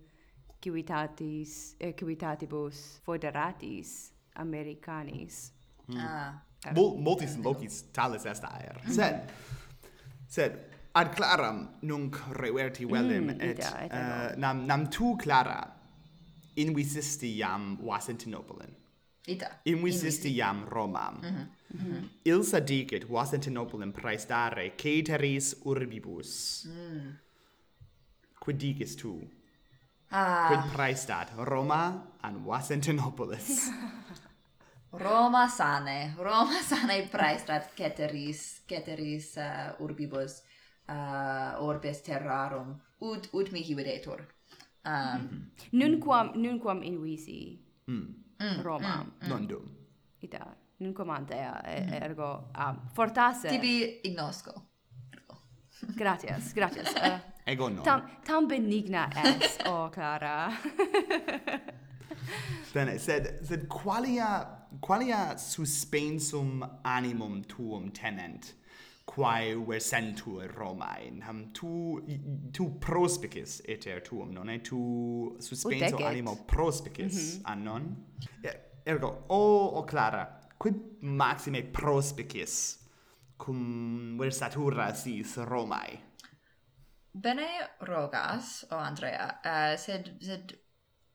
civitatis 0.60 1.76
eh, 1.80 1.92
civitatibus 1.92 3.00
foderatis 3.04 4.12
americanis 4.36 5.52
mm. 5.88 5.96
ah. 5.98 6.32
Mul, 6.74 6.98
multis 6.98 7.36
locis 7.38 7.84
talis 7.92 8.26
est 8.26 8.44
aer 8.44 8.80
mm-hmm. 8.80 8.92
sed 8.92 9.32
sed 10.28 10.77
ad 10.98 11.14
claram 11.14 11.58
nunc 11.82 12.16
reverti 12.42 12.84
velim 12.92 13.28
mm, 13.30 13.40
et 13.40 13.58
ida, 13.58 13.72
uh, 13.86 14.38
nam 14.42 14.66
nam 14.66 14.86
tu 14.90 15.16
clara 15.16 15.60
invisisti 16.56 17.36
iam 17.38 17.78
Wasentinopolin. 17.82 18.74
Ita. 19.28 19.48
Invisisti 19.64 20.32
iam 20.36 20.64
Romam. 20.68 21.20
Mhm, 21.22 21.28
mm 21.28 21.36
-hmm. 21.36 21.46
Mm 21.74 21.94
-hmm. 21.94 22.08
Ilsa 22.24 22.60
dicit 22.60 23.04
Wasentinopolin 23.08 23.92
praestare 23.92 24.70
cateris 24.70 25.56
urbibus. 25.64 26.64
Mm. 26.66 27.12
Quid 28.40 28.58
dicis 28.60 28.96
tu? 28.96 29.20
Ah. 30.10 30.48
Quid 30.48 30.72
praestat 30.72 31.32
Roma 31.36 32.02
an 32.22 32.44
Wasentinopolis? 32.44 33.48
Roma 34.92 35.48
sane, 35.48 36.14
Roma 36.18 36.62
sane 36.62 37.08
praestat 37.12 37.74
ceteris, 37.76 38.62
ceteris 38.66 39.36
uh, 39.36 39.84
urbibus 39.84 40.42
uh, 40.88 41.62
orbes 41.68 42.02
terrarum. 42.02 42.80
Ut 43.00 43.28
ut 43.32 43.52
mihi 43.52 43.74
videtur 43.74 44.20
um 44.84 44.92
mm-hmm. 44.92 45.18
mm 45.18 45.28
-hmm. 45.28 45.78
nunquam 45.78 46.26
nunquam 46.34 46.82
invisi 46.82 47.58
mm. 47.86 48.14
Roma. 48.62 48.96
Mm, 48.96 49.12
mm, 49.22 49.28
non 49.28 49.46
dum. 49.46 49.66
Ita 50.20 50.56
nunquam 50.78 51.10
antea 51.10 51.62
mm. 51.64 51.70
Eh, 51.70 51.96
eh, 51.96 52.02
ergo 52.02 52.50
um, 52.58 52.76
fortasse. 52.94 53.48
Tibi 53.48 54.00
ignosco 54.02 54.52
gratias 56.00 56.54
gratias. 56.54 56.94
Uh, 56.94 57.18
ego 57.52 57.68
non. 57.68 57.82
tam 57.82 58.02
tam 58.24 58.48
benigna 58.48 59.10
es 59.24 59.58
o 59.66 59.84
oh, 59.84 59.90
clara. 59.90 60.52
Bene, 62.74 62.98
sed, 62.98 63.40
sed 63.42 63.68
qualia, 63.68 64.46
qualia 64.80 65.38
suspensum 65.38 66.62
animum 66.84 67.42
tuum 67.44 67.90
tenent? 67.90 68.54
quae 69.08 69.54
versentur 69.66 70.54
Romae. 70.56 71.20
ham 71.22 71.50
tu 71.52 72.02
tu 72.52 72.64
prospicis 72.80 73.60
iter 73.68 74.00
tuum 74.00 74.32
non 74.32 74.60
tu 74.60 75.36
suspenso 75.40 75.96
animo 76.06 76.36
prospicis 76.46 77.14
mm 77.14 77.42
-hmm. 77.42 77.52
annon 77.52 77.96
ergo 78.86 79.24
o 79.28 79.42
o 79.78 79.82
clara 79.82 80.24
quid 80.58 80.76
maxime 81.00 81.62
prospicis 81.62 82.78
cum 83.38 84.18
versatura 84.18 84.94
sis 84.94 85.36
Romae 85.36 86.00
bene 87.12 87.48
rogas 87.80 88.64
o 88.70 88.74
oh 88.76 88.78
Andrea 88.78 89.40
uh, 89.44 89.76
sed 89.76 90.18
sed 90.20 90.58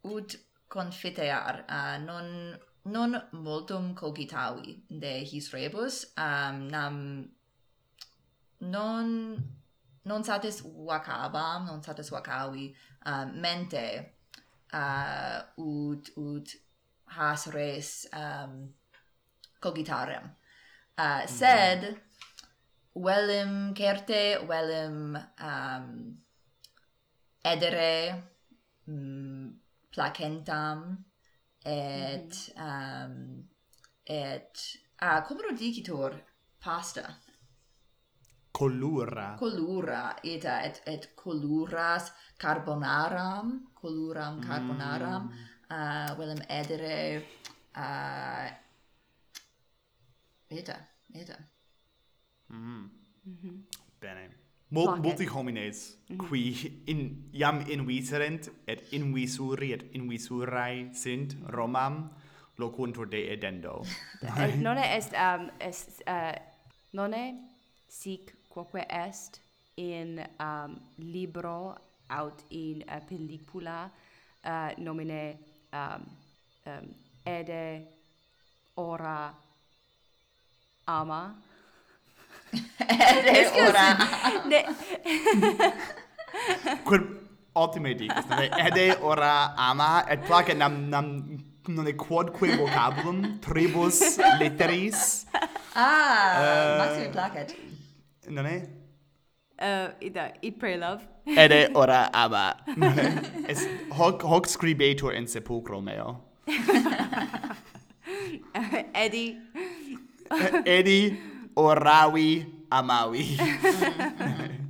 ut 0.04 0.36
confitear 0.68 1.66
uh, 1.70 1.98
non 2.06 2.58
non 2.86 3.22
multum 3.32 3.94
cogitavi 3.96 4.84
de 4.90 5.24
his 5.24 5.54
rebus 5.54 6.06
um, 6.18 6.68
nam 6.68 7.30
non 8.70 9.38
non 10.06 10.24
satis 10.24 10.62
wakabam, 10.62 11.66
non 11.66 11.82
satis 11.82 12.10
wakawi 12.12 12.76
uh, 13.06 13.26
mente 13.34 14.14
uh, 14.74 15.42
ut 15.58 16.10
ut 16.18 16.56
has 17.06 17.48
res 17.48 18.08
um, 18.14 18.74
cogitarem. 19.62 20.30
Uh, 20.98 21.22
mm 21.24 21.28
sed 21.28 21.98
velim 22.96 23.74
certe, 23.74 24.46
velim 24.48 25.18
um, 25.40 26.18
edere 27.44 28.24
mm, 28.88 29.50
placentam 29.92 31.06
et 31.66 32.30
mm 32.58 32.62
um, 32.62 33.50
et 34.06 34.78
ah, 35.00 35.18
uh, 35.18 35.22
cum 35.26 35.38
rudicitur 35.38 36.20
pasta? 36.60 37.16
Colura. 38.54 39.36
Colura, 39.40 40.16
eta 40.24 40.60
et, 40.62 40.82
et 40.86 41.08
coluras 41.16 42.12
carbonaram, 42.38 43.56
coluram 43.74 44.38
mm. 44.38 44.44
carbonaram, 44.46 45.24
mm. 45.24 45.40
uh, 45.74 46.12
velem 46.20 46.42
edere, 46.54 46.98
uh, 47.74 48.46
eta, 50.54 50.78
eta. 51.16 51.40
Mm. 52.50 52.90
Mm 53.26 53.38
-hmm. 53.42 53.58
Bene. 54.00 54.30
Mol, 54.70 55.00
multi 55.02 55.26
homines, 55.26 55.98
mm 56.10 56.18
-hmm. 56.18 56.28
qui 56.28 56.84
in, 56.86 57.30
iam 57.34 57.66
inviserent, 57.70 58.50
et 58.68 58.94
invisuri, 58.94 59.74
et 59.74 59.84
invisurae 59.96 60.94
sint 60.94 61.36
Romam, 61.48 62.10
locuntur 62.58 63.06
de 63.10 63.34
edendo. 63.34 63.84
non 64.66 64.78
est, 64.78 65.14
um, 65.14 65.50
est, 65.60 66.02
uh, 66.08 66.38
non 66.92 67.14
sic 67.88 68.34
quoque 68.54 68.86
est 68.90 69.42
in 69.78 70.24
um, 70.40 70.80
libro 71.00 71.76
aut 72.10 72.44
in 72.52 72.84
uh, 72.88 73.00
pellicula 73.10 73.90
uh, 74.46 74.70
nomine 74.78 75.38
um, 75.74 76.06
um, 76.68 76.96
ede 77.26 77.88
ora 78.78 79.34
ama. 80.88 81.36
Ede 82.80 83.52
ora. 83.58 83.98
ne 84.46 84.66
quel 86.84 87.04
ultime 87.56 87.96
dicas 87.96 88.26
ede 88.68 88.98
ora 89.02 89.54
ama 89.58 90.06
et 90.08 90.22
placet 90.28 90.58
nam 90.58 90.90
nam 90.90 91.08
non 91.68 91.88
è 91.88 91.96
quodque 91.96 92.56
vocabulum 92.58 93.40
tribus 93.40 94.18
litteris 94.40 95.26
ah 95.74 96.34
eh, 96.38 96.74
uh, 96.74 96.78
maxime 96.78 97.10
placet 97.10 97.74
non 98.28 98.46
è? 98.46 98.82
Uh, 99.60 99.94
ida, 100.00 100.34
i 100.42 100.52
pray 100.52 100.78
love. 100.78 101.08
Ede 101.24 101.70
ora 101.74 102.12
ama. 102.12 102.56
Non 102.76 102.98
è? 102.98 103.32
Es 103.48 103.68
hoc, 103.90 104.24
hoc 104.24 104.48
scribetur 104.48 105.14
in 105.14 105.28
sepulcro 105.28 105.80
meo. 105.80 106.32
Edi. 108.94 109.38
Eh, 110.30 110.62
Eddie. 110.64 110.64
Eddie 110.64 111.18
oravi 111.54 112.66
amavi. 112.70 113.38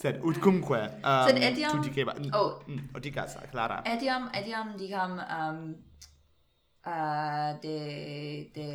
sed 0.00 0.18
utcumque 0.24 0.98
um, 1.04 1.26
sed 1.28 1.36
etiam 1.36 1.76
tu 1.76 1.88
diceva... 1.88 2.14
oh 2.32 2.62
mm, 2.64 2.72
mm 2.72 2.88
oh, 2.96 3.00
dicas 3.00 3.36
clara 3.50 3.82
etiam 3.84 4.30
etiam 4.32 4.72
dicam 4.76 5.20
um, 5.20 5.76
uh, 6.88 7.52
de 7.60 8.48
de 8.54 8.68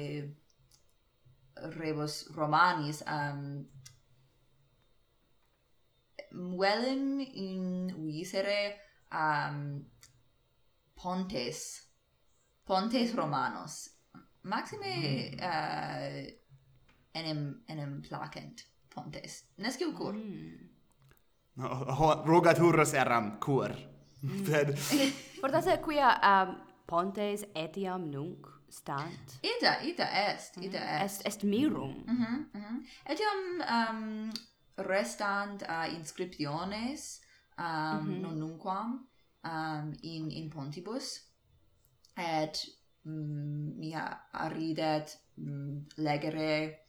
rebus 1.73 2.29
romanis 2.35 3.01
um, 3.09 3.65
muelen 6.35 7.19
in 7.21 7.93
visere 8.05 8.75
um, 9.11 9.85
pontes, 10.93 11.89
pontes 12.63 13.13
romanos. 13.15 13.89
Maxime 14.41 14.95
mm. 14.95 15.39
uh, 15.41 16.31
enim, 17.13 17.63
enim 17.67 18.01
placent 18.01 18.67
pontes. 18.93 19.43
Nescio 19.57 19.91
cur? 19.93 20.13
Mm. 20.13 20.69
No, 21.55 21.69
ho, 21.97 22.11
rogaturus 22.25 22.93
eram 22.93 23.37
cur. 23.39 23.75
Sed... 24.45 24.75
Mm. 24.77 25.77
Quia 25.85 26.11
um, 26.21 26.57
pontes 26.85 27.45
etiam 27.55 28.09
nunc 28.11 28.47
stant? 28.69 29.37
Ita, 29.41 29.79
ita 29.81 30.07
est, 30.29 30.57
ida 30.57 30.67
ita 30.67 30.79
mm. 30.79 31.05
est. 31.05 31.25
Est, 31.25 31.27
est 31.27 31.43
mirum. 31.43 32.03
Mm 32.07 32.17
-hmm, 32.17 32.37
mm 32.53 32.61
-hmm. 32.61 32.77
Etiam 33.05 33.39
um, 33.75 34.31
restant 34.77 35.63
uh, 35.63 35.87
inscriptiones 35.95 37.21
um, 37.57 37.65
mm 37.65 38.07
-hmm. 38.07 38.21
non 38.21 38.37
nunquam 38.37 39.07
um, 39.43 39.93
in, 40.01 40.31
in 40.31 40.49
pontibus, 40.49 41.21
et 42.17 42.65
mm, 43.03 43.77
mia 43.77 44.21
aridet 44.31 45.19
mm, 45.37 45.85
legere 45.95 46.79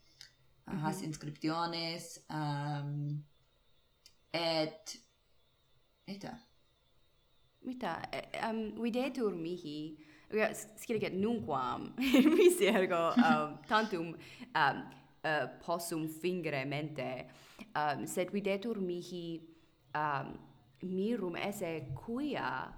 uh, 0.67 0.73
mm 0.73 0.79
-hmm. 0.79 0.83
has 0.83 1.03
inscriptiones, 1.03 2.21
um, 2.31 3.25
et 4.33 5.01
eta. 6.07 6.39
Mita, 7.61 8.01
um, 8.49 8.83
videtur 8.83 9.35
mihi, 9.35 9.99
ja, 10.31 10.55
scilicet 10.55 11.15
nunquam, 11.15 11.95
misergo 12.39 13.13
um, 13.27 13.59
tantum 13.67 14.07
um, 14.55 14.83
uh, 15.25 15.49
possum 15.67 16.09
fingere 16.09 16.65
mente, 16.65 17.27
um, 17.77 18.07
sed 18.07 18.33
videtur 18.33 18.81
mihi 18.81 19.41
um, 19.95 20.39
mirum 20.83 21.37
esse 21.37 21.85
quia 21.95 22.73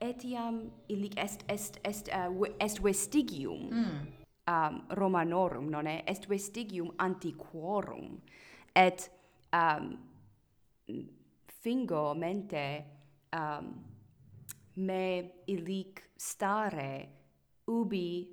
etiam 0.00 0.70
illic 0.88 1.18
est 1.18 1.44
est 1.48 1.80
est 1.84 2.08
uh, 2.08 2.46
est 2.60 2.80
vestigium 2.82 3.68
mm. 3.70 4.06
um, 4.46 4.82
romanorum 4.90 5.70
nonne 5.70 6.02
est 6.06 6.28
vestigium 6.28 6.92
antiquorum 6.98 8.20
et 8.74 9.10
um, 9.52 9.98
fingo 11.62 12.14
mente 12.14 12.84
um, 13.32 13.84
me 14.76 15.32
illic 15.46 16.02
stare 16.16 17.08
ubi 17.66 18.28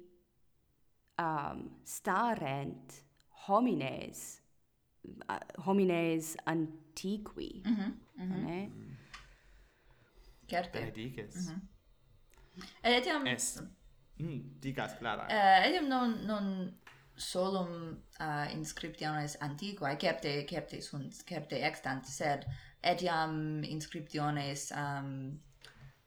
um, 1.17 1.69
starent 1.83 3.03
homines 3.47 4.44
uh, 5.29 5.39
homines 5.65 6.35
antiqui. 6.45 7.61
Mhm, 7.65 7.71
mhm. 7.71 7.91
Eh, 8.17 8.25
mhm. 8.25 8.47
eh, 8.47 8.67
mm 8.67 8.71
-hmm. 8.71 8.75
Mm 8.75 8.85
-hmm. 8.85 8.95
Certe. 10.47 10.79
Benedices. 10.79 11.35
Mm 11.35 11.53
-hmm. 11.53 11.75
Etiam... 12.83 13.27
Est. 13.27 13.63
Mm, 14.17 14.59
dicas, 14.61 14.97
Clara. 14.97 15.27
Uh, 15.27 15.67
etiam 15.67 15.87
non, 15.87 16.25
non 16.25 16.77
solum 17.15 18.01
uh, 18.19 18.47
inscriptiones 18.53 19.35
antiquae, 19.39 19.97
certe, 19.97 20.45
certe 20.45 20.81
sunt, 20.81 21.13
certe 21.25 21.61
extant, 21.63 22.05
sed 22.05 22.45
etiam 22.81 23.63
inscriptiones 23.63 24.71
um, 24.71 25.39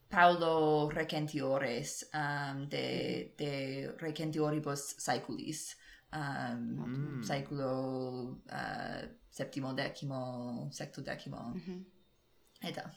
Paulo 0.09 0.89
Recentiores 0.89 2.09
um, 2.15 2.67
de, 2.69 3.35
de 3.37 3.95
Recentioribus 4.01 4.95
Saeculis, 4.99 5.77
um, 6.13 6.85
mm. 6.87 7.23
seculo 7.23 7.71
uh, 8.51 9.03
septimo 9.31 9.73
decimo 9.75 10.69
sextodecimo 10.71 11.53
mm 11.55 11.61
-hmm. 11.61 11.85
eta 12.69 12.91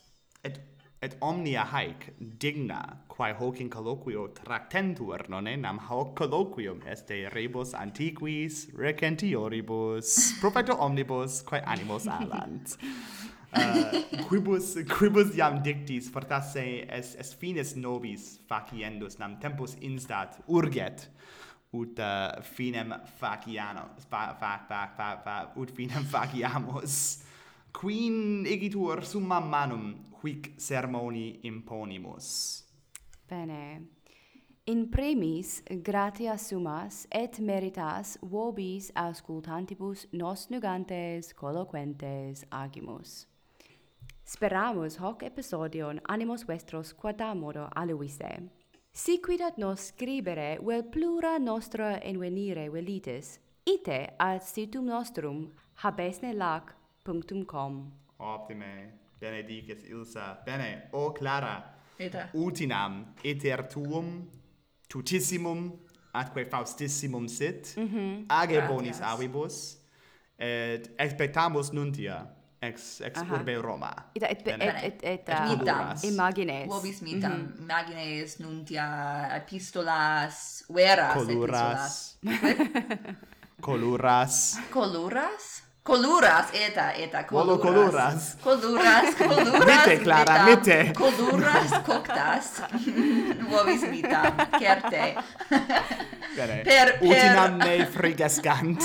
et 0.44 0.60
et 1.02 1.18
omnia 1.22 1.64
haec 1.66 2.04
digna 2.20 2.82
quae 3.08 3.34
hoc 3.34 3.60
in 3.60 3.70
colloquio 3.70 4.28
tractentur 4.38 5.24
nonne 5.30 5.58
nam 5.58 5.80
hoc 5.80 6.16
colloquium 6.16 6.82
est 6.86 7.08
de 7.08 7.28
rebus 7.30 7.74
antiquis 7.74 8.68
recentioribus. 8.78 10.14
Profeto 10.42 10.74
omnibus 10.74 11.42
quae 11.42 11.62
animos 11.66 12.08
alant. 12.08 12.78
Uh, 13.52 14.24
quibus 14.30 14.78
quibus 14.88 15.34
iam 15.36 15.58
dictis 15.62 16.06
fortasse 16.10 16.86
es 16.88 17.16
es 17.20 17.34
fines 17.34 17.74
nobis 17.76 18.40
faciendus 18.48 19.20
nam 19.20 19.34
tempus 19.42 19.76
instat 19.82 20.38
urget 20.48 21.10
ut 21.74 22.00
uh, 22.00 22.42
finem 22.44 22.94
faciano 23.18 23.90
fa 24.10 24.36
fa 24.40 24.66
fa 24.68 24.88
fa, 24.96 25.22
fa 25.24 25.52
ut 25.56 25.72
finem 25.72 26.04
faciamus 26.14 27.24
quin 27.72 28.46
igitur 28.46 29.04
summam 29.06 29.50
manum 29.50 29.96
huic 30.22 30.54
sermoni 30.58 31.40
imponimus? 31.44 32.64
Bene. 33.30 33.88
In 34.68 34.90
premis 34.90 35.62
gratia 35.82 36.38
sumas 36.38 37.08
et 37.12 37.40
meritas 37.40 38.18
vobis 38.22 38.92
auscultantibus 38.96 40.06
nos 40.12 40.50
nugantes 40.50 41.34
colloquentes 41.34 42.46
agimus. 42.52 43.26
Speramus 44.26 45.00
hoc 45.00 45.24
episodion 45.24 46.00
animos 46.08 46.44
vestros 46.44 46.94
quadamodo 46.94 47.68
aluisse. 47.76 48.61
Siquidat 48.94 49.58
nos 49.58 49.80
scribere 49.88 50.58
vel 50.60 50.84
plura 50.84 51.38
nostra 51.38 52.00
envenire 52.04 52.70
velitis, 52.70 53.40
ite 53.64 54.16
ad 54.20 54.42
situm 54.44 54.86
nostrum 54.86 55.46
habesne 55.84 56.34
lac 56.34 56.76
punctum 57.04 57.46
com. 57.46 57.92
Optime, 58.18 58.92
Benedicis 59.20 59.84
Ilsa, 59.88 60.42
bene, 60.46 60.90
o 60.92 61.06
oh 61.06 61.14
Clara, 61.14 61.64
Eta. 61.98 62.30
utinam 62.34 63.06
iter 63.24 63.64
tuum 63.70 64.28
tutissimum 64.90 65.72
atque 66.12 66.46
faustissimum 66.46 67.28
sit, 67.28 67.74
mm 67.78 67.88
-hmm. 67.88 68.26
age 68.28 68.54
Gratias. 68.54 68.70
bonis 68.70 69.02
avibus, 69.02 69.78
et 70.38 70.92
expectamus 70.98 71.72
nuntia 71.72 72.28
ex 72.62 73.02
ex 73.02 73.18
Aha. 73.18 73.36
urbe 73.36 73.56
Roma. 73.62 73.90
Ita 74.14 74.28
et 74.28 74.48
et 74.48 74.62
et, 74.62 74.84
et, 74.84 75.04
et 75.04 75.30
uh, 75.34 75.50
mitam 75.50 75.96
imagines. 76.04 76.68
Vobis 76.70 77.02
mitam 77.02 77.32
mm 77.32 77.48
-hmm. 77.48 77.62
imagines 77.62 78.40
nuntia 78.40 78.86
epistolas 79.38 80.64
veras 80.70 81.14
coluras. 81.18 82.18
epistolas. 82.22 83.00
coluras. 83.68 84.60
Coluras? 84.72 85.64
Coluras 85.84 86.54
eta 86.54 86.92
eta 86.94 87.26
coluras. 87.26 87.48
Volo 87.48 87.60
coluras. 87.60 88.38
Coluras, 88.44 89.16
coluras. 89.16 89.66
mite 89.70 90.04
Clara, 90.04 90.46
mitam, 90.46 90.60
mite. 90.60 90.94
Coluras 90.94 91.72
coctas. 91.90 92.62
Vobis 93.50 93.82
mitam 93.90 94.38
certe. 94.60 95.16
Bene. 96.36 96.62
Per, 96.64 96.64
per 96.64 96.98
utinam 97.02 97.58
me 97.58 97.86
frigescant. 97.86 98.82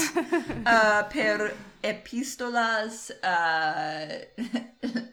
uh, 0.64 1.04
per 1.12 1.65
epistolas 1.86 3.10
uh, 3.22 4.18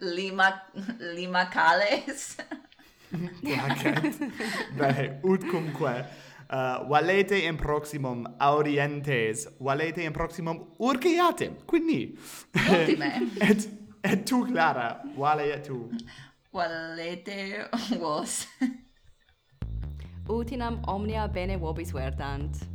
lima 0.15 0.61
limacales. 0.99 2.37
Placet 3.43 4.17
bene 4.77 5.19
ut 5.23 5.45
cumque 5.45 6.05
uh, 6.49 6.89
valete 6.89 7.37
in 7.45 7.57
proximum 7.57 8.25
orientes 8.39 9.47
valete 9.59 10.01
in 10.03 10.11
proximum 10.11 10.63
urgiatem 10.79 11.55
quindi 11.65 12.17
ultime. 12.53 13.29
Et 13.49 13.69
et 14.03 14.25
tu 14.25 14.45
clara 14.45 15.01
vale 15.15 15.53
et 15.53 15.63
tu? 15.63 15.89
Valete 16.51 17.69
vos. 17.99 18.47
Utinam 20.27 20.81
omnia 20.87 21.27
bene 21.27 21.57
vobis 21.57 21.91
vertant 21.91 22.65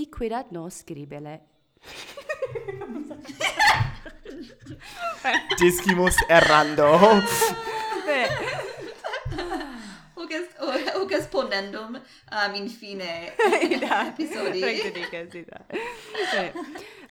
si 0.00 0.06
quidat 0.06 0.50
nos 0.50 0.74
scribele. 0.80 1.40
Discimus 5.58 6.16
errando 6.28 6.86
o 11.00 11.06
cas 11.06 11.26
ponendum 11.26 11.96
um, 11.96 12.54
in 12.54 12.68
fine 12.68 13.02
episodi. 14.08 14.60
Rectificas, 14.60 15.34
ita. 15.34 15.64